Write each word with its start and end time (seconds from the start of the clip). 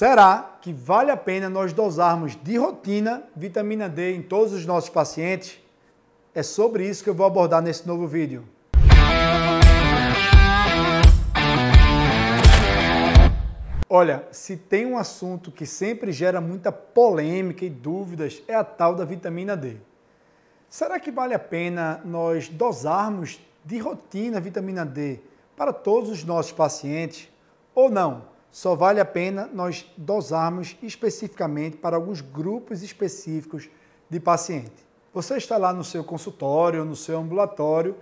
Será 0.00 0.56
que 0.60 0.72
vale 0.72 1.10
a 1.10 1.16
pena 1.16 1.50
nós 1.50 1.72
dosarmos 1.72 2.36
de 2.36 2.56
rotina 2.56 3.24
vitamina 3.34 3.88
D 3.88 4.14
em 4.14 4.22
todos 4.22 4.52
os 4.52 4.64
nossos 4.64 4.88
pacientes? 4.88 5.58
É 6.32 6.40
sobre 6.40 6.88
isso 6.88 7.02
que 7.02 7.10
eu 7.10 7.14
vou 7.14 7.26
abordar 7.26 7.60
nesse 7.60 7.84
novo 7.84 8.06
vídeo. 8.06 8.44
Olha, 13.90 14.24
se 14.30 14.56
tem 14.56 14.86
um 14.86 14.96
assunto 14.96 15.50
que 15.50 15.66
sempre 15.66 16.12
gera 16.12 16.40
muita 16.40 16.70
polêmica 16.70 17.64
e 17.64 17.68
dúvidas, 17.68 18.40
é 18.46 18.54
a 18.54 18.62
tal 18.62 18.94
da 18.94 19.04
vitamina 19.04 19.56
D. 19.56 19.78
Será 20.70 21.00
que 21.00 21.10
vale 21.10 21.34
a 21.34 21.40
pena 21.40 22.00
nós 22.04 22.48
dosarmos 22.48 23.40
de 23.64 23.78
rotina 23.78 24.38
vitamina 24.38 24.86
D 24.86 25.18
para 25.56 25.72
todos 25.72 26.08
os 26.08 26.22
nossos 26.22 26.52
pacientes 26.52 27.28
ou 27.74 27.90
não? 27.90 28.37
Só 28.50 28.74
vale 28.74 29.00
a 29.00 29.04
pena 29.04 29.48
nós 29.52 29.86
dosarmos 29.96 30.76
especificamente 30.82 31.76
para 31.76 31.96
alguns 31.96 32.20
grupos 32.20 32.82
específicos 32.82 33.68
de 34.08 34.18
paciente. 34.18 34.86
Você 35.12 35.36
está 35.36 35.56
lá 35.56 35.72
no 35.72 35.84
seu 35.84 36.02
consultório, 36.04 36.84
no 36.84 36.96
seu 36.96 37.18
ambulatório 37.18 37.96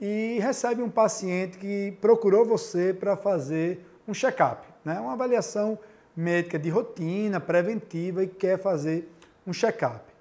e 0.00 0.38
recebe 0.40 0.82
um 0.82 0.90
paciente 0.90 1.58
que 1.58 1.96
procurou 2.00 2.44
você 2.44 2.92
para 2.92 3.16
fazer 3.16 3.86
um 4.06 4.12
check-up, 4.12 4.66
né? 4.84 4.98
uma 4.98 5.12
avaliação 5.12 5.78
médica 6.16 6.58
de 6.58 6.68
rotina, 6.68 7.40
preventiva 7.40 8.24
e 8.24 8.26
quer 8.26 8.58
fazer 8.58 9.08
um 9.46 9.52
check-up. 9.52 10.12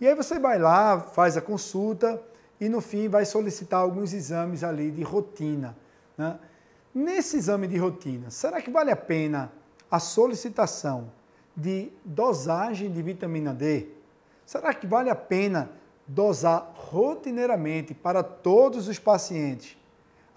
E 0.00 0.06
aí 0.06 0.14
você 0.14 0.38
vai 0.38 0.58
lá, 0.58 1.00
faz 1.00 1.36
a 1.36 1.40
consulta 1.40 2.20
e 2.60 2.68
no 2.68 2.80
fim 2.80 3.08
vai 3.08 3.24
solicitar 3.24 3.80
alguns 3.80 4.12
exames 4.12 4.62
ali 4.62 4.90
de 4.90 5.02
rotina. 5.02 5.76
Né? 6.16 6.38
Nesse 6.94 7.38
exame 7.38 7.66
de 7.66 7.76
rotina, 7.76 8.30
será 8.30 8.62
que 8.62 8.70
vale 8.70 8.92
a 8.92 8.96
pena 8.96 9.50
a 9.90 9.98
solicitação 9.98 11.10
de 11.56 11.90
dosagem 12.04 12.88
de 12.88 13.02
vitamina 13.02 13.52
D? 13.52 13.88
Será 14.46 14.72
que 14.72 14.86
vale 14.86 15.10
a 15.10 15.14
pena 15.16 15.72
dosar 16.06 16.72
rotineiramente 16.76 17.94
para 17.94 18.22
todos 18.22 18.86
os 18.86 18.96
pacientes 18.96 19.76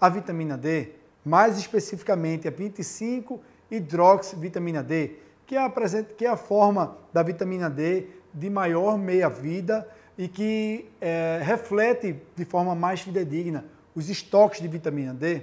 a 0.00 0.08
vitamina 0.08 0.58
D, 0.58 0.94
mais 1.24 1.58
especificamente 1.58 2.48
a 2.48 2.50
25 2.50 3.40
hidroxivitamina 3.70 4.82
D, 4.82 5.12
que 5.46 5.54
é, 5.54 5.64
a, 5.64 5.70
que 6.16 6.26
é 6.26 6.28
a 6.28 6.36
forma 6.36 6.98
da 7.12 7.22
vitamina 7.22 7.70
D 7.70 8.08
de 8.34 8.50
maior 8.50 8.98
meia-vida 8.98 9.88
e 10.16 10.26
que 10.26 10.90
é, 11.00 11.40
reflete 11.40 12.20
de 12.34 12.44
forma 12.44 12.74
mais 12.74 13.00
fidedigna 13.00 13.64
os 13.94 14.10
estoques 14.10 14.60
de 14.60 14.66
vitamina 14.66 15.14
D? 15.14 15.42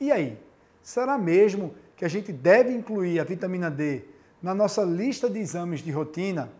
E 0.00 0.10
aí? 0.10 0.47
Será 0.82 1.18
mesmo 1.18 1.74
que 1.96 2.04
a 2.04 2.08
gente 2.08 2.32
deve 2.32 2.72
incluir 2.72 3.20
a 3.20 3.24
vitamina 3.24 3.70
D 3.70 4.04
na 4.42 4.54
nossa 4.54 4.82
lista 4.82 5.28
de 5.28 5.38
exames 5.38 5.80
de 5.80 5.90
rotina? 5.90 6.50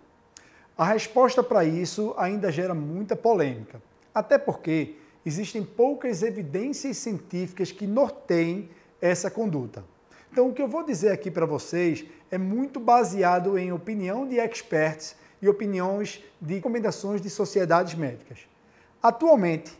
A 0.76 0.84
resposta 0.84 1.42
para 1.42 1.64
isso 1.64 2.14
ainda 2.16 2.52
gera 2.52 2.74
muita 2.74 3.16
polêmica, 3.16 3.82
até 4.14 4.38
porque 4.38 4.96
existem 5.24 5.64
poucas 5.64 6.22
evidências 6.22 6.96
científicas 6.98 7.72
que 7.72 7.86
norteiem 7.86 8.68
essa 9.00 9.30
conduta. 9.30 9.84
Então, 10.30 10.48
o 10.48 10.52
que 10.52 10.62
eu 10.62 10.68
vou 10.68 10.84
dizer 10.84 11.10
aqui 11.10 11.30
para 11.30 11.46
vocês 11.46 12.04
é 12.30 12.38
muito 12.38 12.78
baseado 12.78 13.58
em 13.58 13.72
opinião 13.72 14.26
de 14.26 14.38
experts 14.38 15.16
e 15.40 15.48
opiniões 15.48 16.22
de 16.40 16.54
recomendações 16.54 17.20
de 17.20 17.30
sociedades 17.30 17.94
médicas. 17.94 18.40
Atualmente, 19.02 19.72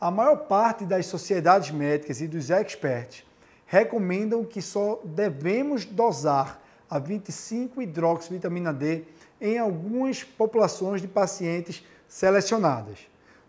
a 0.00 0.10
maior 0.10 0.36
parte 0.36 0.84
das 0.84 1.06
sociedades 1.06 1.70
médicas 1.70 2.20
e 2.20 2.26
dos 2.26 2.50
experts 2.50 3.24
recomendam 3.72 4.44
que 4.44 4.60
só 4.60 5.00
devemos 5.02 5.86
dosar 5.86 6.62
a 6.90 7.00
25-hidroxivitamina 7.00 8.70
D 8.70 9.04
em 9.40 9.58
algumas 9.58 10.22
populações 10.22 11.00
de 11.00 11.08
pacientes 11.08 11.82
selecionadas. 12.06 12.98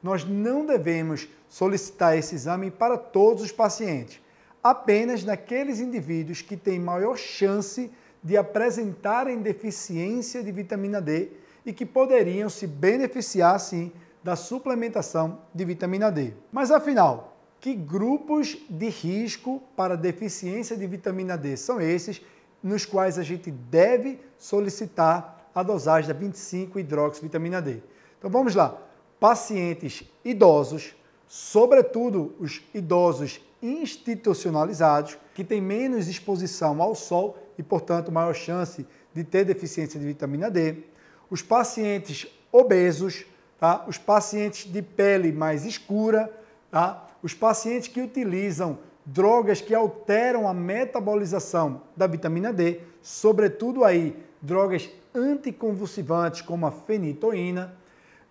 Nós 0.02 0.24
não 0.24 0.66
devemos 0.66 1.28
solicitar 1.50 2.18
esse 2.18 2.36
exame 2.36 2.72
para 2.72 2.98
todos 2.98 3.44
os 3.44 3.52
pacientes, 3.52 4.22
apenas 4.64 5.26
naqueles 5.26 5.82
indivíduos 5.82 6.42
que 6.42 6.56
têm 6.56 6.80
maior 6.80 7.18
chance 7.18 7.92
de 8.24 8.38
apresentarem 8.38 9.42
deficiência 9.42 10.42
de 10.42 10.54
vitamina 10.54 11.02
D 11.02 11.32
e 11.66 11.74
que 11.74 11.86
poderiam 11.86 12.50
se 12.50 12.66
beneficiar, 12.66 13.60
sim, 13.60 13.92
da 14.24 14.38
suplementação 14.38 15.42
de 15.54 15.66
vitamina 15.66 16.10
D. 16.10 16.32
Mas 16.50 16.72
afinal, 16.72 17.33
que 17.64 17.74
grupos 17.74 18.58
de 18.70 18.90
risco 18.90 19.64
para 19.74 19.96
deficiência 19.96 20.76
de 20.76 20.86
vitamina 20.86 21.38
D 21.38 21.56
são 21.56 21.80
esses 21.80 22.22
nos 22.62 22.86
quais 22.86 23.18
a 23.18 23.24
gente 23.24 23.50
deve 23.50 24.20
solicitar 24.38 25.50
a 25.56 25.64
dosagem 25.64 26.14
da 26.14 26.20
25-hidroxivitamina 26.20 27.62
D. 27.62 27.82
Então 28.20 28.30
vamos 28.30 28.54
lá. 28.54 28.78
Pacientes 29.18 30.04
idosos, 30.26 30.94
sobretudo 31.26 32.36
os 32.38 32.62
idosos 32.74 33.40
institucionalizados, 33.62 35.18
que 35.34 35.46
têm 35.46 35.62
menos 35.62 36.10
exposição 36.10 36.82
ao 36.82 36.94
sol 36.94 37.38
e, 37.58 37.64
portanto, 37.64 38.12
maior 38.12 38.34
chance 38.34 38.86
de 39.14 39.24
ter 39.24 39.46
deficiência 39.46 39.98
de 39.98 40.06
vitamina 40.06 40.52
D. 40.52 40.84
Os 41.30 41.42
pacientes 41.42 42.28
obesos, 42.52 43.26
tá? 43.58 43.86
os 43.88 43.98
pacientes 43.98 44.70
de 44.70 44.82
pele 44.82 45.32
mais 45.32 45.66
escura, 45.66 46.30
tá? 46.70 47.08
Os 47.24 47.34
pacientes 47.34 47.88
que 47.88 48.02
utilizam 48.02 48.78
drogas 49.06 49.62
que 49.62 49.74
alteram 49.74 50.48
a 50.48 50.54
metabolização 50.54 51.82
da 51.96 52.06
vitamina 52.06 52.52
D, 52.52 52.82
sobretudo 53.02 53.84
aí 53.84 54.16
drogas 54.42 54.90
anticonvulsivantes 55.16 56.42
como 56.42 56.68
a 56.68 56.72
fenitoína, 56.72 57.76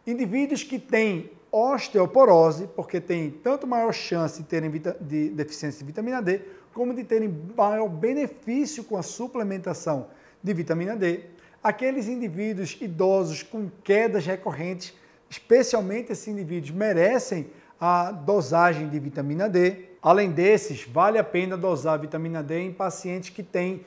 indivíduos 0.06 0.62
que 0.62 0.78
têm 0.78 1.30
osteoporose, 1.50 2.68
porque 2.74 3.00
têm 3.00 3.30
tanto 3.30 3.66
maior 3.66 3.92
chance 3.92 4.42
de 4.42 4.48
terem 4.48 4.70
de 5.00 5.28
deficiência 5.30 5.80
de 5.80 5.84
vitamina 5.84 6.22
D, 6.22 6.40
como 6.72 6.94
de 6.94 7.04
terem 7.04 7.28
maior 7.56 7.88
benefício 7.88 8.84
com 8.84 8.96
a 8.96 9.02
suplementação 9.02 10.06
de 10.42 10.54
vitamina 10.54 10.96
D, 10.96 11.24
aqueles 11.62 12.08
indivíduos 12.08 12.76
idosos 12.80 13.42
com 13.42 13.70
quedas 13.84 14.26
recorrentes, 14.26 14.94
especialmente 15.28 16.12
esses 16.12 16.26
indivíduos 16.26 16.70
merecem 16.70 17.50
a 17.84 18.12
dosagem 18.12 18.88
de 18.88 18.96
vitamina 19.00 19.48
D. 19.48 19.88
Além 20.00 20.30
desses, 20.30 20.86
vale 20.86 21.18
a 21.18 21.24
pena 21.24 21.56
dosar 21.56 21.94
a 21.94 21.96
vitamina 21.96 22.40
D 22.40 22.60
em 22.60 22.72
pacientes 22.72 23.30
que 23.30 23.42
têm 23.42 23.84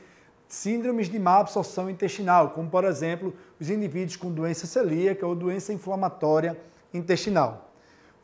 síndromes 0.50 1.08
de 1.08 1.18
má 1.18 1.40
absorção 1.40 1.90
intestinal, 1.90 2.50
como 2.50 2.70
por 2.70 2.84
exemplo 2.84 3.34
os 3.58 3.70
indivíduos 3.70 4.18
com 4.18 4.30
doença 4.30 4.68
celíaca 4.68 5.26
ou 5.26 5.34
doença 5.34 5.72
inflamatória 5.72 6.60
intestinal. 6.94 7.72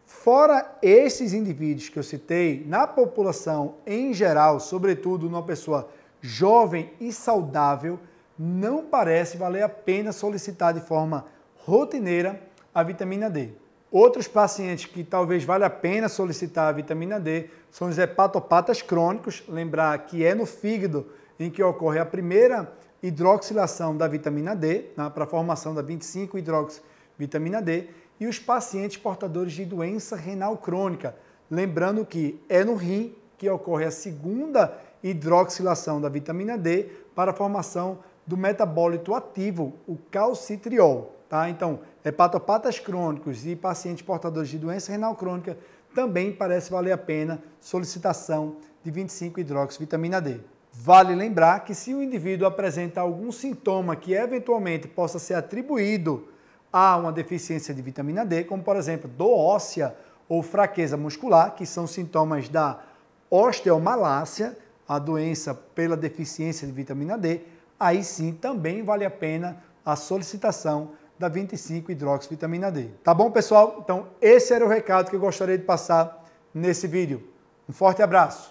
Fora 0.06 0.78
esses 0.82 1.32
indivíduos 1.32 1.88
que 1.88 1.98
eu 1.98 2.04
citei, 2.04 2.66
na 2.68 2.86
população 2.86 3.76
em 3.88 4.14
geral, 4.14 4.60
sobretudo 4.60 5.30
numa 5.30 5.44
pessoa 5.44 5.90
jovem 6.20 6.92
e 7.00 7.14
saudável, 7.14 7.98
não 8.38 8.84
parece 8.84 9.38
valer 9.38 9.64
a 9.64 9.70
pena 9.70 10.12
solicitar 10.12 10.74
de 10.74 10.82
forma 10.82 11.28
rotineira 11.56 12.42
a 12.76 12.84
vitamina 12.84 13.30
D. 13.30 13.61
Outros 13.92 14.26
pacientes 14.26 14.86
que 14.86 15.04
talvez 15.04 15.44
valha 15.44 15.66
a 15.66 15.70
pena 15.70 16.08
solicitar 16.08 16.70
a 16.70 16.72
vitamina 16.72 17.20
D 17.20 17.50
são 17.70 17.90
os 17.90 17.98
hepatopatas 17.98 18.82
crônicos, 18.82 19.44
lembrar 19.50 19.98
que 20.06 20.24
é 20.24 20.34
no 20.34 20.46
fígado 20.46 21.08
em 21.38 21.50
que 21.50 21.62
ocorre 21.62 22.00
a 22.00 22.06
primeira 22.06 22.72
hidroxilação 23.04 23.98
da 23.98 24.08
vitamina 24.08 24.56
D, 24.56 24.86
né, 24.96 25.12
para 25.14 25.26
a 25.26 25.28
formação 25.28 25.76
da 25.76 25.84
25-hidroxivitamina 25.84 27.62
D, 27.62 27.90
e 28.18 28.28
os 28.28 28.40
pacientes 28.40 28.96
portadores 28.96 29.52
de 29.52 29.66
doença 29.66 30.16
renal 30.16 30.56
crônica, 30.56 31.14
lembrando 31.50 32.06
que 32.06 32.42
é 32.48 32.64
no 32.64 32.76
rim 32.76 33.14
que 33.38 33.50
ocorre 33.50 33.84
a 33.84 33.92
segunda 33.92 34.78
hidroxilação 35.04 36.00
da 36.00 36.08
vitamina 36.08 36.58
D 36.58 36.84
para 37.14 37.32
a 37.32 37.34
formação 37.34 38.00
do 38.26 38.38
metabólito 38.38 39.14
ativo, 39.14 39.74
o 39.86 39.98
calcitriol. 40.10 41.21
Tá? 41.32 41.50
Então, 41.50 41.80
hepatopatas 42.04 42.78
crônicos 42.78 43.46
e 43.46 43.56
pacientes 43.56 44.02
portadores 44.02 44.50
de 44.50 44.58
doença 44.58 44.92
renal 44.92 45.16
crônica 45.16 45.58
também 45.96 46.30
parece 46.30 46.70
valer 46.70 46.92
a 46.92 46.98
pena 46.98 47.42
solicitação 47.58 48.58
de 48.84 48.92
25-hidroxivitamina 48.92 50.20
D. 50.20 50.42
Vale 50.74 51.16
lembrar 51.16 51.62
que 51.62 51.74
se 51.74 51.94
o 51.94 52.04
indivíduo 52.04 52.46
apresenta 52.46 53.00
algum 53.00 53.32
sintoma 53.32 53.96
que 53.96 54.14
eventualmente 54.14 54.90
possa 54.90 55.20
ser 55.20 55.36
atribuído 55.36 56.28
a 56.70 56.98
uma 56.98 57.14
deficiência 57.14 57.74
de 57.74 57.82
vitamina 57.82 58.26
D, 58.26 58.44
como 58.44 58.62
por 58.62 58.76
exemplo 58.76 59.10
dor 59.10 59.40
óssea 59.40 59.96
ou 60.28 60.44
fraqueza 60.44 60.98
muscular, 60.98 61.56
que 61.56 61.66
são 61.66 61.88
sintomas 61.88 62.50
da 62.50 62.82
osteomalácia, 63.30 64.58
a 64.86 65.00
doença 65.00 65.54
pela 65.54 65.96
deficiência 65.96 66.68
de 66.68 66.74
vitamina 66.74 67.18
D, 67.18 67.40
aí 67.80 68.04
sim 68.04 68.34
também 68.34 68.84
vale 68.84 69.06
a 69.06 69.10
pena 69.10 69.64
a 69.86 69.96
solicitação 69.96 71.00
da 71.22 71.30
25-hidroxivitamina 71.30 72.72
D. 72.72 72.90
Tá 73.04 73.14
bom, 73.14 73.30
pessoal? 73.30 73.78
Então, 73.80 74.08
esse 74.20 74.54
era 74.54 74.66
o 74.66 74.68
recado 74.68 75.10
que 75.10 75.16
eu 75.16 75.20
gostaria 75.20 75.58
de 75.58 75.64
passar 75.64 76.26
nesse 76.54 76.88
vídeo. 76.88 77.24
Um 77.70 77.72
forte 77.72 78.02
abraço! 78.02 78.51